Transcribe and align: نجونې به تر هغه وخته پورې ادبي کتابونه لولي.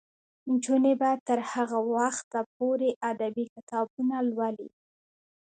نجونې 0.49 0.93
به 1.01 1.09
تر 1.27 1.39
هغه 1.51 1.79
وخته 1.95 2.39
پورې 2.55 2.89
ادبي 3.11 3.45
کتابونه 3.55 4.15
لولي. 4.29 4.69